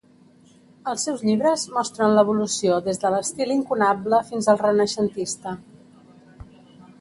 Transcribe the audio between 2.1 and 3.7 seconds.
l’evolució des de l’estil